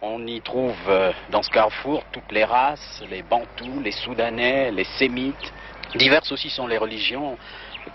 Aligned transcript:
On 0.00 0.24
y 0.28 0.40
trouve 0.40 0.76
euh, 0.88 1.10
dans 1.30 1.42
ce 1.42 1.50
carrefour 1.50 2.04
toutes 2.12 2.30
les 2.30 2.44
races, 2.44 3.02
les 3.10 3.22
Bantous, 3.22 3.80
les 3.82 3.90
Soudanais, 3.90 4.70
les 4.70 4.84
Sémites. 4.84 5.52
Diverses 5.96 6.30
aussi 6.30 6.50
sont 6.50 6.68
les 6.68 6.78
religions. 6.78 7.36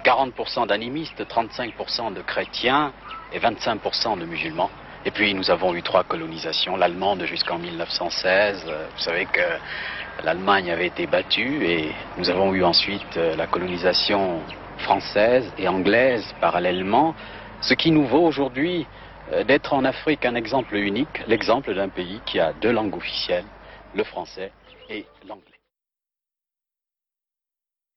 40% 0.04 0.68
d'animistes, 0.68 1.22
35% 1.22 2.14
de 2.14 2.22
chrétiens 2.22 2.92
et 3.32 3.40
25% 3.40 4.20
de 4.20 4.26
musulmans. 4.26 4.70
Et 5.06 5.12
puis 5.12 5.34
nous 5.34 5.50
avons 5.50 5.74
eu 5.76 5.82
trois 5.82 6.04
colonisations, 6.04 6.76
l'allemande 6.76 7.24
jusqu'en 7.24 7.58
1916. 7.58 8.66
Vous 8.66 9.02
savez 9.02 9.26
que 9.26 10.26
l'Allemagne 10.26 10.72
avait 10.72 10.88
été 10.88 11.08
battue 11.08 11.66
et 11.66 11.92
nous 12.18 12.30
avons 12.30 12.54
eu 12.54 12.66
ensuite 12.66 13.16
euh, 13.16 13.38
la 13.38 13.48
colonisation 13.48 14.42
française 14.80 15.50
et 15.58 15.70
anglaise 15.70 16.36
parallèlement, 16.42 17.16
ce 17.62 17.74
qui 17.76 17.92
nous 17.92 18.06
vaut 18.06 18.26
aujourd'hui 18.26 18.82
euh, 18.82 19.03
d'être 19.32 19.74
en 19.74 19.84
Afrique 19.86 20.26
un 20.26 20.36
exemple 20.36 20.76
unique, 20.76 21.26
l'exemple 21.28 21.74
d'un 21.74 21.90
pays 21.90 22.22
qui 22.26 22.40
a 22.40 22.54
deux 22.54 22.72
langues 22.72 22.96
officielles, 22.96 23.48
le 23.96 24.04
français 24.04 24.52
et 24.90 25.06
l'anglais. 25.28 25.60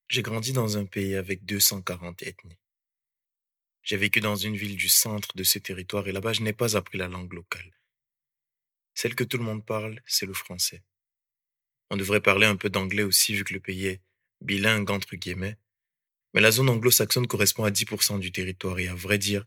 J'ai 0.08 0.22
grandi 0.22 0.52
dans 0.52 0.78
un 0.78 0.84
pays 0.84 1.16
avec 1.16 1.44
240 1.44 2.22
ethnies. 2.22 2.58
J'ai 3.82 3.96
vécu 3.96 4.20
dans 4.20 4.36
une 4.36 4.56
ville 4.56 4.76
du 4.76 4.88
centre 4.88 5.36
de 5.36 5.44
ce 5.44 5.58
territoire 5.58 6.06
et 6.08 6.12
là-bas, 6.12 6.32
je 6.32 6.42
n'ai 6.42 6.52
pas 6.52 6.76
appris 6.76 6.98
la 6.98 7.08
langue 7.08 7.32
locale. 7.32 7.72
Celle 8.94 9.14
que 9.14 9.24
tout 9.24 9.36
le 9.36 9.44
monde 9.44 9.64
parle, 9.64 10.00
c'est 10.06 10.26
le 10.26 10.32
français. 10.32 10.82
On 11.90 11.96
devrait 11.96 12.20
parler 12.20 12.46
un 12.46 12.56
peu 12.56 12.70
d'anglais 12.70 13.02
aussi 13.02 13.34
vu 13.34 13.44
que 13.44 13.52
le 13.52 13.60
pays 13.60 13.86
est 13.86 14.02
bilingue 14.40 14.90
entre 14.90 15.16
guillemets. 15.16 15.56
Mais 16.34 16.40
la 16.40 16.50
zone 16.50 16.68
anglo-saxonne 16.68 17.26
correspond 17.26 17.64
à 17.64 17.70
10% 17.70 18.18
du 18.18 18.32
territoire 18.32 18.78
et 18.78 18.88
à 18.88 18.94
vrai 18.94 19.18
dire, 19.18 19.44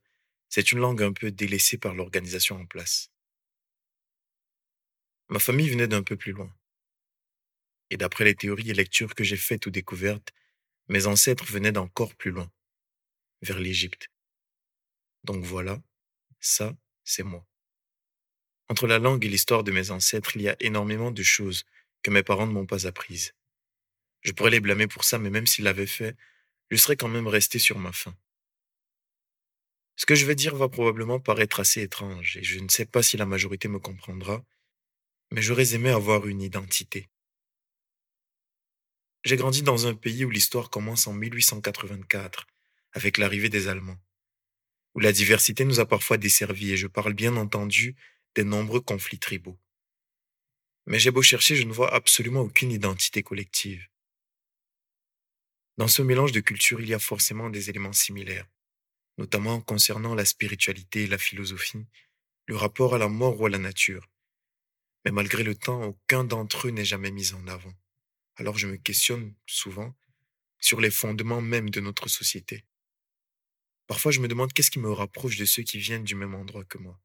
c'est 0.50 0.72
une 0.72 0.80
langue 0.80 1.04
un 1.04 1.14
peu 1.14 1.32
délaissée 1.32 1.78
par 1.78 1.94
l'organisation 1.94 2.60
en 2.60 2.66
place. 2.66 3.12
Ma 5.30 5.40
famille 5.40 5.70
venait 5.70 5.88
d'un 5.88 6.04
peu 6.04 6.18
plus 6.18 6.32
loin. 6.32 6.54
Et 7.92 7.98
d'après 7.98 8.26
les 8.26 8.36
théories 8.36 8.72
et 8.72 8.74
lectures 8.74 9.16
que 9.16 9.24
j'ai 9.24 9.38
faites 9.38 9.66
ou 9.68 9.70
découvertes, 9.72 10.34
mes 10.88 11.06
ancêtres 11.06 11.46
venaient 11.46 11.72
d'encore 11.72 12.16
plus 12.16 12.32
loin, 12.32 12.52
vers 13.42 13.60
l'Égypte. 13.60 14.10
Donc 15.24 15.44
voilà, 15.44 15.82
ça, 16.40 16.76
c'est 17.04 17.24
moi. 17.24 17.46
Entre 18.70 18.88
la 18.88 19.00
langue 19.00 19.26
et 19.26 19.30
l'histoire 19.30 19.64
de 19.64 19.72
mes 19.72 19.92
ancêtres, 19.92 20.36
il 20.36 20.44
y 20.44 20.50
a 20.50 20.56
énormément 20.60 21.12
de 21.12 21.24
choses 21.24 21.66
que 22.04 22.12
mes 22.12 22.24
parents 22.24 22.48
ne 22.48 22.52
m'ont 22.54 22.66
pas 22.66 22.88
apprises. 22.88 23.34
Je 24.22 24.32
pourrais 24.32 24.52
les 24.52 24.60
blâmer 24.60 24.88
pour 24.88 25.04
ça, 25.04 25.20
mais 25.20 25.30
même 25.30 25.48
s'ils 25.48 25.66
l'avaient 25.66 25.88
fait, 25.88 26.16
je 26.72 26.78
serais 26.78 26.96
quand 26.96 27.08
même 27.08 27.28
resté 27.28 27.60
sur 27.60 27.80
ma 27.80 27.92
faim. 27.92 28.16
Ce 30.00 30.06
que 30.06 30.16
je 30.16 30.26
vais 30.26 30.34
dire 30.34 30.56
va 30.56 30.70
probablement 30.70 31.20
paraître 31.20 31.60
assez 31.60 31.82
étrange, 31.82 32.38
et 32.38 32.44
je 32.44 32.60
ne 32.60 32.70
sais 32.70 32.86
pas 32.86 33.04
si 33.04 33.18
la 33.18 33.26
majorité 33.26 33.68
me 33.68 33.80
comprendra, 33.80 34.46
mais 35.30 35.42
j'aurais 35.42 35.74
aimé 35.76 35.90
avoir 35.90 36.26
une 36.26 36.42
identité. 36.42 37.10
J'ai 39.26 39.36
grandi 39.36 39.62
dans 39.62 39.88
un 39.88 39.96
pays 39.96 40.24
où 40.24 40.30
l'histoire 40.30 40.70
commence 40.70 41.06
en 41.08 41.12
1884, 41.12 42.48
avec 42.94 43.18
l'arrivée 43.18 43.50
des 43.50 43.68
Allemands, 43.68 44.00
où 44.96 45.02
la 45.02 45.12
diversité 45.12 45.66
nous 45.66 45.82
a 45.82 45.86
parfois 45.86 46.16
desservis, 46.16 46.72
et 46.72 46.78
je 46.78 46.88
parle 46.88 47.14
bien 47.14 47.36
entendu 47.36 47.98
des 48.36 48.46
nombreux 48.46 48.80
conflits 48.80 49.20
tribaux. 49.20 49.60
Mais 50.86 50.98
j'ai 50.98 51.12
beau 51.12 51.22
chercher, 51.22 51.58
je 51.58 51.68
ne 51.68 51.74
vois 51.74 51.94
absolument 51.94 52.40
aucune 52.40 52.72
identité 52.72 53.22
collective. 53.22 53.86
Dans 55.78 55.90
ce 55.90 56.02
mélange 56.02 56.32
de 56.32 56.40
cultures, 56.40 56.80
il 56.80 56.88
y 56.88 56.94
a 56.94 57.00
forcément 57.00 57.50
des 57.50 57.70
éléments 57.70 57.92
similaires, 57.92 58.48
notamment 59.20 59.60
concernant 59.60 60.16
la 60.16 60.24
spiritualité 60.24 61.04
et 61.04 61.08
la 61.08 61.18
philosophie, 61.18 61.86
le 62.48 62.56
rapport 62.56 62.96
à 62.96 62.98
la 62.98 63.10
mort 63.10 63.40
ou 63.42 63.48
à 63.48 63.50
la 63.50 63.58
nature. 63.58 64.08
Mais 65.04 65.12
malgré 65.12 65.44
le 65.44 65.56
temps, 65.56 65.84
aucun 65.84 66.24
d'entre 66.24 66.68
eux 66.68 66.72
n'est 66.72 66.86
jamais 66.86 67.12
mis 67.12 67.34
en 67.34 67.46
avant. 67.48 67.74
Alors 68.38 68.58
je 68.58 68.68
me 68.68 68.78
questionne 68.78 69.36
souvent 69.46 69.94
sur 70.62 70.80
les 70.80 70.90
fondements 70.90 71.42
même 71.42 71.70
de 71.70 71.82
notre 71.82 72.08
société. 72.08 72.64
Parfois 73.88 74.14
je 74.14 74.22
me 74.22 74.30
demande 74.30 74.54
qu'est-ce 74.54 74.72
qui 74.72 74.80
me 74.80 74.92
rapproche 74.92 75.36
de 75.36 75.44
ceux 75.44 75.64
qui 75.64 75.80
viennent 75.80 76.06
du 76.06 76.16
même 76.16 76.34
endroit 76.34 76.64
que 76.64 76.78
moi. 76.78 76.98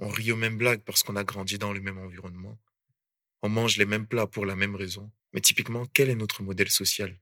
On 0.00 0.08
rit 0.08 0.32
aux 0.32 0.36
mêmes 0.36 0.58
blagues 0.58 0.82
parce 0.82 1.04
qu'on 1.04 1.14
a 1.14 1.22
grandi 1.22 1.56
dans 1.56 1.72
le 1.72 1.80
même 1.80 1.98
environnement. 1.98 2.58
On 3.42 3.48
mange 3.48 3.76
les 3.76 3.86
mêmes 3.86 4.08
plats 4.08 4.26
pour 4.26 4.44
la 4.44 4.56
même 4.56 4.74
raison. 4.74 5.08
Mais 5.32 5.40
typiquement, 5.40 5.86
quel 5.94 6.10
est 6.10 6.16
notre 6.16 6.42
modèle 6.42 6.70
social? 6.70 7.16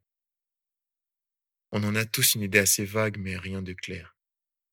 On 1.72 1.82
en 1.84 1.94
a 1.94 2.04
tous 2.04 2.34
une 2.34 2.42
idée 2.42 2.58
assez 2.58 2.84
vague, 2.84 3.18
mais 3.18 3.36
rien 3.36 3.62
de 3.62 3.72
clair. 3.72 4.16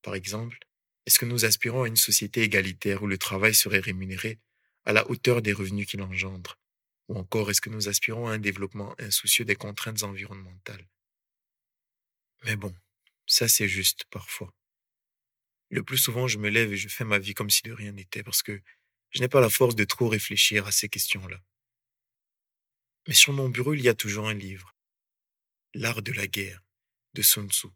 Par 0.02 0.16
exemple, 0.16 0.59
est-ce 1.06 1.20
que 1.20 1.26
nous 1.26 1.46
aspirons 1.46 1.84
à 1.84 1.88
une 1.88 1.96
société 1.98 2.42
égalitaire 2.42 3.04
où 3.04 3.08
le 3.08 3.18
travail 3.18 3.54
serait 3.54 3.80
rémunéré 3.80 4.40
à 4.86 4.94
la 4.94 5.09
hauteur 5.09 5.42
des 5.42 5.53
revenus 5.53 5.88
qu'il 5.88 6.02
engendre? 6.02 6.59
Ou 7.09 7.18
encore, 7.18 7.50
est-ce 7.50 7.62
que 7.62 7.70
nous 7.70 7.90
aspirons 7.90 8.28
à 8.28 8.34
un 8.34 8.40
développement 8.40 8.96
insoucieux 9.00 9.46
des 9.46 9.56
contraintes 9.56 10.03
environnementales? 10.03 10.88
Mais 12.46 12.56
bon, 12.56 12.74
ça 13.26 13.48
c'est 13.48 13.68
juste 13.68 14.06
parfois. 14.09 14.53
Le 15.70 15.84
plus 15.84 15.98
souvent, 15.98 16.28
je 16.28 16.38
me 16.38 16.50
lève 16.50 16.72
et 16.72 16.78
je 16.78 16.88
fais 16.88 17.03
ma 17.03 17.20
vie 17.20 17.34
comme 17.34 17.50
si 17.50 17.64
de 17.64 17.72
rien 17.72 17.92
n'était 17.92 18.24
parce 18.24 18.44
que 18.44 18.62
je 19.09 19.20
n'ai 19.20 19.28
pas 19.28 19.42
la 19.42 19.50
force 19.50 19.76
de 19.76 19.84
trop 19.84 20.08
réfléchir 20.08 20.68
à 20.68 20.72
ces 20.72 20.90
questions-là. 20.90 21.42
Mais 23.08 23.14
sur 23.14 23.34
mon 23.34 23.50
bureau, 23.50 23.74
il 23.74 23.82
y 23.82 23.90
a 23.90 23.94
toujours 23.94 24.28
un 24.28 24.34
livre. 24.34 24.76
L'art 25.74 26.02
de 26.02 26.12
la 26.12 26.28
guerre, 26.28 26.62
de 27.13 27.22
Sun 27.22 27.50
Tzu. 27.50 27.68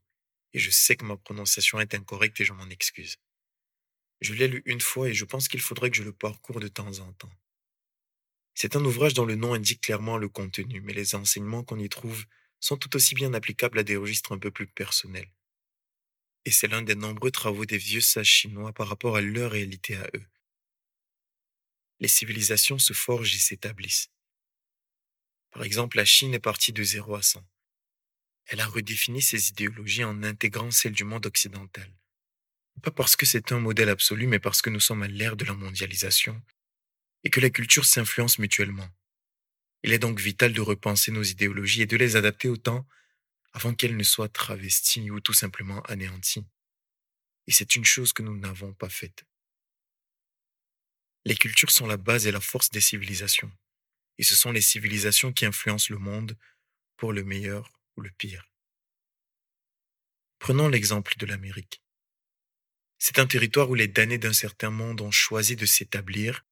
Et 0.53 0.59
je 0.59 0.71
sais 0.71 0.95
que 0.95 1.05
ma 1.05 1.17
prononciation 1.17 1.79
est 1.79 1.93
incorrecte 1.93 2.39
et 2.41 2.45
je 2.45 2.53
m'en 2.53 2.69
excuse. 2.69 3.17
Je 4.21 4.33
l'ai 4.33 4.47
lu 4.47 4.63
une 4.65 4.81
fois 4.81 5.09
et 5.09 5.13
je 5.13 5.25
pense 5.25 5.47
qu'il 5.47 5.61
faudrait 5.61 5.91
que 5.91 5.97
je 5.97 6.03
le 6.03 6.13
parcours 6.13 6.59
de 6.59 6.67
temps 6.67 6.99
en 6.99 7.11
temps. 7.13 7.31
C'est 8.55 8.75
un 8.75 8.83
ouvrage 8.83 9.13
dont 9.13 9.25
le 9.25 9.35
nom 9.35 9.53
indique 9.53 9.81
clairement 9.81 10.17
le 10.17 10.29
contenu, 10.29 10.81
mais 10.81 10.93
les 10.93 11.13
enseignements 11.13 11.63
qu'on 11.63 11.79
y 11.79 11.89
trouve 11.89 12.25
sont 12.59 12.77
tout 12.77 12.95
aussi 12.95 13.13
bien 13.13 13.33
applicables 13.33 13.77
à 13.77 13.83
des 13.83 13.97
registres 13.97 14.31
un 14.31 14.39
peu 14.39 14.49
plus 14.49 14.65
personnels. 14.65 15.31
Et 16.45 16.51
c'est 16.51 16.67
l'un 16.67 16.81
des 16.81 16.95
nombreux 16.95 17.29
travaux 17.29 17.65
des 17.65 17.77
vieux 17.77 18.01
sages 18.01 18.27
chinois 18.27 18.73
par 18.73 18.87
rapport 18.87 19.15
à 19.15 19.21
leur 19.21 19.51
réalité 19.51 19.95
à 19.95 20.07
eux 20.15 20.25
les 21.99 22.07
civilisations 22.07 22.79
se 22.79 22.93
forgent 22.93 23.35
et 23.35 23.39
s'établissent. 23.39 24.11
Par 25.51 25.63
exemple, 25.63 25.97
la 25.97 26.05
Chine 26.05 26.33
est 26.33 26.39
partie 26.39 26.73
de 26.73 26.83
0 26.83 27.15
à 27.15 27.21
100. 27.21 27.43
Elle 28.47 28.61
a 28.61 28.65
redéfini 28.65 29.21
ses 29.21 29.49
idéologies 29.49 30.05
en 30.05 30.23
intégrant 30.23 30.71
celles 30.71 30.93
du 30.93 31.03
monde 31.03 31.25
occidental. 31.25 31.93
Pas 32.81 32.91
parce 32.91 33.15
que 33.15 33.25
c'est 33.25 33.51
un 33.51 33.59
modèle 33.59 33.89
absolu, 33.89 34.25
mais 34.25 34.39
parce 34.39 34.61
que 34.61 34.69
nous 34.69 34.79
sommes 34.79 35.03
à 35.03 35.07
l'ère 35.07 35.35
de 35.35 35.43
la 35.43 35.53
mondialisation 35.53 36.41
et 37.23 37.29
que 37.29 37.41
les 37.41 37.51
cultures 37.51 37.85
s'influencent 37.85 38.41
mutuellement. 38.41 38.89
Il 39.83 39.91
est 39.91 39.99
donc 39.99 40.19
vital 40.19 40.53
de 40.53 40.61
repenser 40.61 41.11
nos 41.11 41.23
idéologies 41.23 41.81
et 41.81 41.85
de 41.87 41.97
les 41.97 42.15
adapter 42.15 42.47
au 42.47 42.55
temps 42.55 42.87
avant 43.51 43.73
qu'elles 43.73 43.97
ne 43.97 44.03
soient 44.03 44.29
travesties 44.29 45.11
ou 45.11 45.19
tout 45.19 45.33
simplement 45.33 45.81
anéanties. 45.81 46.45
Et 47.47 47.51
c'est 47.51 47.75
une 47.75 47.85
chose 47.85 48.13
que 48.13 48.23
nous 48.23 48.37
n'avons 48.37 48.73
pas 48.73 48.89
faite. 48.89 49.25
Les 51.25 51.35
cultures 51.35 51.71
sont 51.71 51.87
la 51.87 51.97
base 51.97 52.27
et 52.27 52.31
la 52.31 52.39
force 52.39 52.69
des 52.69 52.81
civilisations. 52.81 53.51
Et 54.17 54.23
ce 54.23 54.35
sont 54.35 54.51
les 54.51 54.61
civilisations 54.61 55.33
qui 55.33 55.45
influencent 55.45 55.93
le 55.93 55.99
monde 55.99 56.37
pour 56.95 57.11
le 57.11 57.23
meilleur 57.23 57.76
le 58.01 58.11
pire. 58.11 58.49
Prenons 60.39 60.67
l'exemple 60.67 61.15
de 61.17 61.25
l'Amérique. 61.25 61.81
C'est 62.99 63.19
un 63.19 63.27
territoire 63.27 63.69
où 63.69 63.75
les 63.75 63.87
damnés 63.87 64.17
d'un 64.17 64.33
certain 64.33 64.69
monde 64.69 65.01
ont 65.01 65.11
choisi 65.11 65.55
de 65.55 65.65
s'établir, 65.65 66.45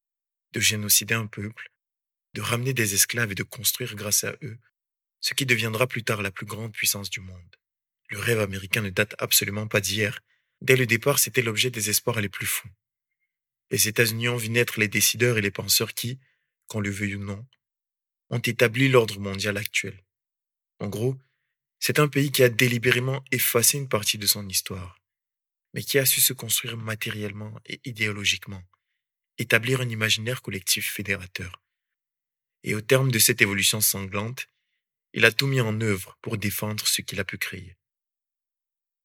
de 0.53 0.59
génocider 0.59 1.13
un 1.13 1.27
peuple, 1.27 1.71
de 2.33 2.41
ramener 2.41 2.73
des 2.73 2.93
esclaves 2.93 3.31
et 3.31 3.35
de 3.35 3.43
construire 3.43 3.95
grâce 3.95 4.23
à 4.23 4.35
eux 4.43 4.59
ce 5.25 5.33
qui 5.33 5.47
deviendra 5.47 5.87
plus 5.87 6.03
tard 6.03 6.21
la 6.21 6.29
plus 6.29 6.45
grande 6.45 6.71
puissance 6.71 7.09
du 7.09 7.19
monde. 7.19 7.55
Le 8.09 8.19
rêve 8.19 8.39
américain 8.39 8.81
ne 8.81 8.91
date 8.91 9.15
absolument 9.17 9.67
pas 9.67 9.81
d'hier. 9.81 10.21
Dès 10.61 10.75
le 10.75 10.85
départ, 10.85 11.17
c'était 11.17 11.41
l'objet 11.41 11.71
des 11.71 11.89
espoirs 11.89 12.21
les 12.21 12.29
plus 12.29 12.45
fous. 12.45 12.69
Les 13.71 13.87
États-Unis 13.87 14.29
ont 14.29 14.37
vu 14.37 14.49
naître 14.49 14.79
les 14.79 14.87
décideurs 14.87 15.39
et 15.39 15.41
les 15.41 15.49
penseurs 15.49 15.95
qui, 15.95 16.19
qu'on 16.67 16.79
le 16.79 16.91
veuille 16.91 17.15
ou 17.15 17.23
non, 17.23 17.43
ont 18.29 18.37
établi 18.37 18.87
l'ordre 18.87 19.19
mondial 19.19 19.57
actuel. 19.57 19.99
En 20.79 20.89
gros, 20.89 21.17
c'est 21.79 21.99
un 21.99 22.07
pays 22.07 22.31
qui 22.31 22.43
a 22.43 22.49
délibérément 22.49 23.23
effacé 23.31 23.77
une 23.77 23.89
partie 23.89 24.17
de 24.17 24.27
son 24.27 24.47
histoire, 24.47 25.01
mais 25.73 25.83
qui 25.83 25.99
a 25.99 26.05
su 26.05 26.21
se 26.21 26.33
construire 26.33 26.77
matériellement 26.77 27.59
et 27.65 27.81
idéologiquement, 27.85 28.63
établir 29.37 29.81
un 29.81 29.89
imaginaire 29.89 30.41
collectif 30.41 30.91
fédérateur. 30.91 31.61
Et 32.63 32.73
au 32.73 32.81
terme 32.81 33.11
de 33.11 33.19
cette 33.19 33.41
évolution 33.41 33.81
sanglante, 33.81 34.47
il 35.13 35.25
a 35.25 35.31
tout 35.31 35.47
mis 35.47 35.61
en 35.61 35.79
œuvre 35.81 36.17
pour 36.21 36.37
défendre 36.37 36.87
ce 36.87 37.01
qu'il 37.01 37.19
a 37.19 37.25
pu 37.25 37.37
créer. 37.37 37.75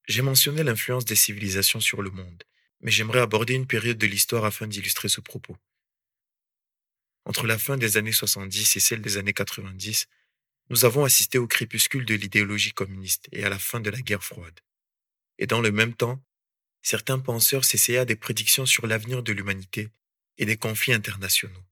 J'ai 0.09 0.23
mentionné 0.23 0.63
l'influence 0.65 1.05
des 1.05 1.15
civilisations 1.15 1.81
sur 1.81 2.03
le 2.03 2.11
monde, 2.11 2.43
mais 2.81 2.91
j'aimerais 2.91 3.21
aborder 3.21 3.55
une 3.55 3.67
période 3.67 3.99
de 3.99 4.07
l'histoire 4.07 4.45
afin 4.45 4.67
d'illustrer 4.67 5.09
ce 5.09 5.21
propos. 5.21 5.57
Entre 7.27 7.47
la 7.47 7.59
fin 7.59 7.77
des 7.77 7.97
années 7.97 8.13
70 8.13 8.77
et 8.77 8.81
celle 8.81 9.03
des 9.03 9.19
années 9.19 9.33
90, 9.33 10.09
nous 10.71 10.85
avons 10.85 11.05
assisté 11.05 11.37
au 11.37 11.49
crépuscule 11.49 12.07
de 12.07 12.15
l'idéologie 12.15 12.73
communiste 12.73 13.29
et 13.33 13.45
à 13.45 13.49
la 13.49 13.59
fin 13.59 13.81
de 13.81 13.91
la 13.91 14.01
guerre 14.01 14.23
froide. 14.23 14.61
Et 15.39 15.49
dans 15.49 15.61
le 15.61 15.73
même 15.73 15.95
temps, 15.95 16.25
certains 16.81 17.19
penseurs 17.19 17.65
s'essayaient 17.65 17.99
à 17.99 18.05
des 18.05 18.17
prédictions 18.17 18.67
sur 18.67 18.87
l'avenir 18.87 19.25
de 19.25 19.33
l'humanité 19.33 19.91
et 20.39 20.47
des 20.47 20.57
conflits 20.57 20.93
internationaux. 20.93 21.65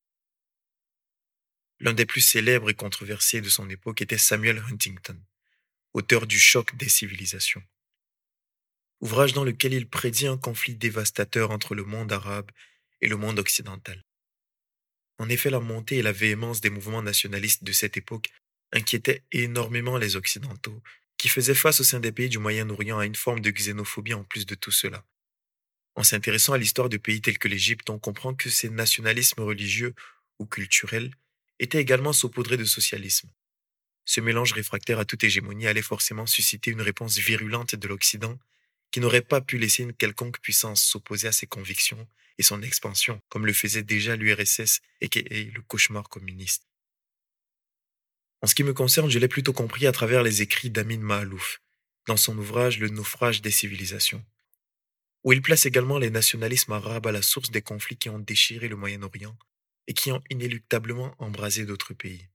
L'un 1.79 1.93
des 1.93 2.07
plus 2.07 2.21
célèbres 2.21 2.71
et 2.71 2.75
controversés 2.75 3.41
de 3.41 3.49
son 3.49 3.71
époque 3.71 4.03
était 4.03 4.19
Samuel 4.19 4.59
Huntington, 4.69 5.19
auteur 5.93 6.27
du 6.27 6.39
choc 6.39 6.75
des 6.77 6.89
civilisations. 6.89 7.63
Ouvrage 9.01 9.33
dans 9.33 9.45
lequel 9.45 9.75
il 9.75 9.89
prédit 9.89 10.27
un 10.27 10.37
conflit 10.37 10.75
dévastateur 10.75 11.53
entre 11.53 11.77
le 11.77 11.85
monde 11.85 12.13
arabe 12.13 12.51
et 13.01 13.07
le 13.07 13.17
monde 13.17 13.39
occidental. 13.39 14.05
En 15.19 15.29
effet, 15.29 15.51
la 15.51 15.61
montée 15.61 15.99
et 15.99 16.03
la 16.03 16.11
véhémence 16.11 16.61
des 16.61 16.71
mouvements 16.71 17.03
nationalistes 17.03 17.63
de 17.63 17.73
cette 17.73 17.97
époque 17.97 18.31
inquiétaient 18.73 19.23
énormément 19.33 19.97
les 19.97 20.17
Occidentaux, 20.17 20.83
qui 21.17 21.29
faisaient 21.29 21.55
face 21.55 21.81
au 21.81 21.85
sein 21.85 22.01
des 22.01 22.13
pays 22.13 22.29
du 22.29 22.39
Moyen-Orient 22.39 22.99
à 22.99 23.07
une 23.07 23.15
forme 23.15 23.41
de 23.41 23.51
xénophobie 23.51 24.15
en 24.15 24.25
plus 24.25 24.47
de 24.47 24.55
tout 24.55 24.71
cela. 24.71 25.05
En 25.95 26.05
s'intéressant 26.05 26.53
à 26.53 26.59
l'histoire 26.59 26.89
de 26.89 26.97
pays 26.97 27.21
tels 27.21 27.39
que 27.39 27.49
l'Égypte, 27.49 27.91
on 27.91 27.99
comprend 27.99 28.35
que 28.35 28.51
ces 28.51 28.71
nationalismes 28.71 29.43
religieux 29.43 29.95
ou 30.39 30.47
culturels 30.47 31.13
étaient 31.59 31.81
également 31.81 32.13
saupoudrés 32.13 32.57
de 32.57 32.65
socialisme. 32.65 33.29
Ce 34.05 34.21
mélange 34.21 34.53
réfractaire 34.53 35.01
à 35.01 35.05
toute 35.05 35.25
hégémonie 35.25 35.67
allait 35.67 35.83
forcément 35.83 36.27
susciter 36.27 36.71
une 36.71 36.83
réponse 36.83 37.19
virulente 37.19 37.75
de 37.75 37.89
l'Occident 37.89 38.39
qui 38.93 39.01
n'aurait 39.01 39.23
pas 39.23 39.41
pu 39.41 39.59
laisser 39.59 39.83
une 39.83 39.93
quelconque 39.93 40.39
puissance 40.41 40.83
s'opposer 40.83 41.29
à 41.29 41.33
ses 41.33 41.47
convictions 41.47 42.09
et 42.39 42.45
son 42.45 42.63
expansion, 42.63 43.21
comme 43.29 43.45
le 43.45 43.53
faisait 43.53 43.83
déjà 43.83 44.15
l'URSS 44.15 44.81
et 45.01 45.09
le 45.45 45.63
cauchemar 45.63 46.09
communiste. 46.09 46.68
En 48.41 48.47
ce 48.47 48.55
qui 48.55 48.63
me 48.63 48.73
concerne, 48.73 49.11
je 49.11 49.19
l'ai 49.19 49.29
plutôt 49.29 49.53
compris 49.53 49.87
à 49.87 49.93
travers 49.93 50.23
les 50.23 50.43
écrits 50.43 50.71
d'Amin 50.71 50.99
Mahalouf, 50.99 51.61
dans 52.07 52.17
son 52.17 52.37
ouvrage 52.39 52.79
Le 52.79 52.89
naufrage 52.89 53.43
des 53.43 53.51
civilisations, 53.51 54.25
où 55.25 55.33
il 55.33 55.43
place 55.43 55.67
également 55.67 55.99
les 55.99 56.11
nationalismes 56.11 56.73
arabes 56.73 57.07
à 57.07 57.13
la 57.13 57.23
source 57.23 57.51
des 57.51 57.63
conflits 57.63 57.97
qui 57.97 58.09
ont 58.09 58.19
déchiré 58.19 58.69
le 58.69 58.77
Moyen-Orient 58.77 59.37
et 59.89 59.95
qui 59.95 60.13
ont 60.13 60.23
inéluctablement 60.31 61.15
embrasé 61.19 61.65
d'autres 61.65 61.95
pays. 61.95 62.29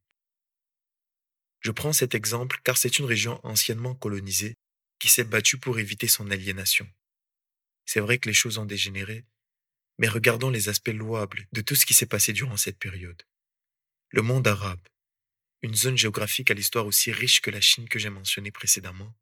Je 1.61 1.71
prends 1.71 1.94
cet 1.94 2.13
exemple 2.13 2.59
car 2.63 2.77
c'est 2.77 3.00
une 3.00 3.05
région 3.05 3.39
anciennement 3.44 3.95
colonisée 3.95 4.57
qui 5.00 5.07
s'est 5.07 5.23
battue 5.23 5.57
pour 5.57 5.79
éviter 5.79 6.07
son 6.07 6.29
aliénation. 6.29 6.88
C'est 7.85 8.01
vrai 8.01 8.17
que 8.17 8.27
les 8.27 8.33
choses 8.33 8.57
ont 8.57 8.65
dégénéré, 8.65 9.25
mais 9.97 10.07
regardons 10.07 10.50
les 10.50 10.67
aspects 10.67 10.89
louables 10.89 11.47
de 11.53 11.61
tout 11.61 11.75
ce 11.75 11.85
qui 11.85 11.94
s'est 11.94 12.05
passé 12.05 12.33
durant 12.33 12.57
cette 12.57 12.79
période. 12.79 13.23
Le 14.09 14.21
monde 14.21 14.47
arabe, 14.47 14.81
une 15.63 15.75
zone 15.75 15.98
géographique 15.98 16.51
à 16.51 16.54
l'histoire 16.54 16.86
aussi 16.86 17.12
riche 17.12 17.42
que 17.42 17.50
la 17.50 17.62
Chine 17.62 17.88
que 17.88 17.98
j'ai 17.98 18.10
mentionnée 18.10 18.51
précédemment, 18.51 19.15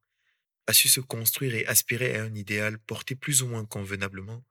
a 0.65 0.73
su 0.73 0.89
se 0.89 0.99
construire 0.99 1.53
et 1.53 1.67
aspirer 1.67 2.17
à 2.17 2.23
un 2.23 2.33
idéal 2.33 2.79
porté 2.79 3.15
plus 3.15 3.43
ou 3.43 3.47
moins 3.47 3.65
convenablement 3.65 4.43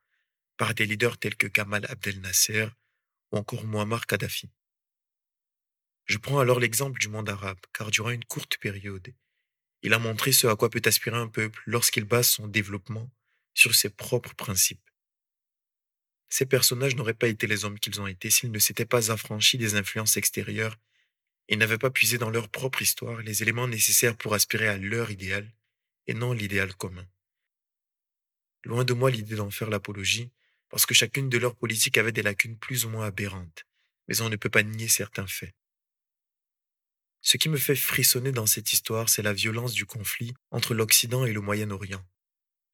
par 0.56 0.74
des 0.74 0.86
leaders 0.86 1.18
tels 1.18 1.36
que 1.36 1.48
Kamal 1.48 1.84
Abdel 1.88 2.20
Nasser 2.20 2.68
ou 3.32 3.38
encore 3.38 3.64
Muammar 3.64 4.06
Kadhafi. 4.06 4.50
Je 6.06 6.18
prends 6.18 6.38
alors 6.38 6.60
l'exemple 6.60 7.00
du 7.00 7.08
monde 7.08 7.28
arabe, 7.28 7.60
car 7.72 7.90
durant 7.90 8.10
une 8.10 8.24
courte 8.24 8.58
période, 8.58 9.12
il 9.82 9.92
a 9.92 9.98
montré 9.98 10.32
ce 10.32 10.46
à 10.46 10.56
quoi 10.56 10.70
peut 10.70 10.82
aspirer 10.84 11.16
un 11.16 11.28
peuple 11.28 11.60
lorsqu'il 11.66 12.04
base 12.04 12.28
son 12.28 12.46
développement 12.46 13.10
sur 13.54 13.74
ses 13.74 13.90
propres 13.90 14.34
principes. 14.34 14.90
Ces 16.28 16.46
personnages 16.46 16.94
n'auraient 16.94 17.14
pas 17.14 17.28
été 17.28 17.48
les 17.48 17.64
hommes 17.64 17.80
qu'ils 17.80 18.00
ont 18.00 18.06
été 18.06 18.30
s'ils 18.30 18.52
ne 18.52 18.58
s'étaient 18.60 18.84
pas 18.86 19.10
affranchis 19.10 19.58
des 19.58 19.74
influences 19.74 20.16
extérieures 20.16 20.76
et 21.50 21.56
n'avaient 21.56 21.78
pas 21.78 21.90
puisé 21.90 22.16
dans 22.16 22.30
leur 22.30 22.48
propre 22.48 22.80
histoire 22.80 23.20
les 23.20 23.42
éléments 23.42 23.68
nécessaires 23.68 24.16
pour 24.16 24.34
aspirer 24.34 24.68
à 24.68 24.78
leur 24.78 25.10
idéal 25.10 25.52
et 26.06 26.14
non 26.14 26.32
l'idéal 26.32 26.74
commun. 26.74 27.06
Loin 28.64 28.84
de 28.84 28.94
moi 28.94 29.10
l'idée 29.10 29.34
d'en 29.34 29.50
faire 29.50 29.68
l'apologie, 29.68 30.30
parce 30.68 30.86
que 30.86 30.94
chacune 30.94 31.28
de 31.28 31.38
leurs 31.38 31.56
politiques 31.56 31.98
avait 31.98 32.12
des 32.12 32.22
lacunes 32.22 32.56
plus 32.56 32.84
ou 32.84 32.88
moins 32.88 33.06
aberrantes, 33.06 33.66
mais 34.06 34.20
on 34.20 34.28
ne 34.28 34.36
peut 34.36 34.48
pas 34.48 34.62
nier 34.62 34.86
certains 34.86 35.26
faits. 35.26 35.54
Ce 37.20 37.36
qui 37.36 37.48
me 37.48 37.58
fait 37.58 37.76
frissonner 37.76 38.32
dans 38.32 38.46
cette 38.46 38.72
histoire, 38.72 39.08
c'est 39.08 39.22
la 39.22 39.32
violence 39.32 39.74
du 39.74 39.86
conflit 39.86 40.32
entre 40.52 40.72
l'Occident 40.72 41.26
et 41.26 41.32
le 41.32 41.40
Moyen-Orient, 41.40 42.06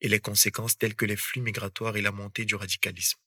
et 0.02 0.08
les 0.08 0.20
conséquences 0.20 0.76
telles 0.76 0.94
que 0.94 1.06
les 1.06 1.16
flux 1.16 1.40
migratoires 1.40 1.96
et 1.96 2.02
la 2.02 2.12
montée 2.12 2.44
du 2.44 2.54
radicalisme. 2.54 3.18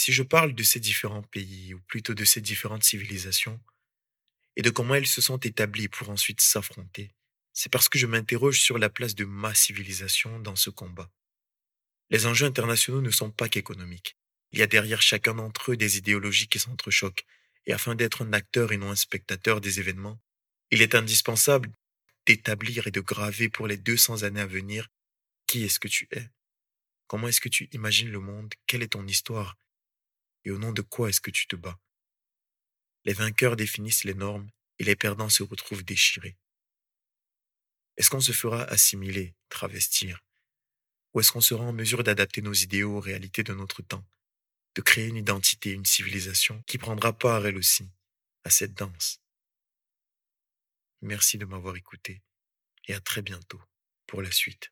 Si 0.00 0.12
je 0.12 0.22
parle 0.22 0.54
de 0.54 0.62
ces 0.62 0.78
différents 0.78 1.24
pays, 1.24 1.74
ou 1.74 1.80
plutôt 1.80 2.14
de 2.14 2.24
ces 2.24 2.40
différentes 2.40 2.84
civilisations, 2.84 3.60
et 4.54 4.62
de 4.62 4.70
comment 4.70 4.94
elles 4.94 5.08
se 5.08 5.20
sont 5.20 5.38
établies 5.38 5.88
pour 5.88 6.08
ensuite 6.08 6.40
s'affronter, 6.40 7.16
c'est 7.52 7.68
parce 7.68 7.88
que 7.88 7.98
je 7.98 8.06
m'interroge 8.06 8.60
sur 8.60 8.78
la 8.78 8.90
place 8.90 9.16
de 9.16 9.24
ma 9.24 9.56
civilisation 9.56 10.38
dans 10.38 10.54
ce 10.54 10.70
combat. 10.70 11.10
Les 12.10 12.26
enjeux 12.26 12.46
internationaux 12.46 13.00
ne 13.00 13.10
sont 13.10 13.32
pas 13.32 13.48
qu'économiques. 13.48 14.16
Il 14.52 14.60
y 14.60 14.62
a 14.62 14.68
derrière 14.68 15.02
chacun 15.02 15.34
d'entre 15.34 15.72
eux 15.72 15.76
des 15.76 15.98
idéologies 15.98 16.46
qui 16.46 16.60
s'entrechoquent, 16.60 17.26
et 17.66 17.72
afin 17.72 17.96
d'être 17.96 18.22
un 18.22 18.32
acteur 18.32 18.70
et 18.70 18.76
non 18.76 18.92
un 18.92 18.96
spectateur 18.96 19.60
des 19.60 19.80
événements, 19.80 20.20
il 20.70 20.80
est 20.80 20.94
indispensable 20.94 21.72
d'établir 22.24 22.86
et 22.86 22.92
de 22.92 23.00
graver 23.00 23.48
pour 23.48 23.66
les 23.66 23.76
200 23.76 24.22
années 24.22 24.42
à 24.42 24.46
venir 24.46 24.86
qui 25.48 25.64
est-ce 25.64 25.80
que 25.80 25.88
tu 25.88 26.06
es, 26.12 26.30
comment 27.08 27.26
est-ce 27.26 27.40
que 27.40 27.48
tu 27.48 27.68
imagines 27.72 28.12
le 28.12 28.20
monde, 28.20 28.54
quelle 28.68 28.84
est 28.84 28.92
ton 28.92 29.04
histoire, 29.04 29.56
et 30.44 30.50
au 30.50 30.58
nom 30.58 30.72
de 30.72 30.82
quoi 30.82 31.08
est-ce 31.08 31.20
que 31.20 31.30
tu 31.30 31.46
te 31.46 31.56
bats? 31.56 31.78
Les 33.04 33.12
vainqueurs 33.12 33.56
définissent 33.56 34.04
les 34.04 34.14
normes 34.14 34.50
et 34.78 34.84
les 34.84 34.96
perdants 34.96 35.28
se 35.28 35.42
retrouvent 35.42 35.84
déchirés. 35.84 36.36
Est-ce 37.96 38.10
qu'on 38.10 38.20
se 38.20 38.32
fera 38.32 38.62
assimiler, 38.64 39.34
travestir? 39.48 40.24
Ou 41.12 41.20
est-ce 41.20 41.32
qu'on 41.32 41.40
sera 41.40 41.64
en 41.64 41.72
mesure 41.72 42.04
d'adapter 42.04 42.42
nos 42.42 42.52
idéaux 42.52 42.96
aux 42.96 43.00
réalités 43.00 43.42
de 43.42 43.54
notre 43.54 43.82
temps, 43.82 44.06
de 44.74 44.82
créer 44.82 45.06
une 45.06 45.16
identité, 45.16 45.72
une 45.72 45.86
civilisation 45.86 46.62
qui 46.66 46.78
prendra 46.78 47.12
part 47.12 47.46
elle 47.46 47.56
aussi 47.56 47.90
à 48.44 48.50
cette 48.50 48.74
danse? 48.74 49.20
Merci 51.00 51.38
de 51.38 51.44
m'avoir 51.44 51.76
écouté 51.76 52.22
et 52.86 52.94
à 52.94 53.00
très 53.00 53.22
bientôt 53.22 53.60
pour 54.06 54.22
la 54.22 54.30
suite. 54.30 54.70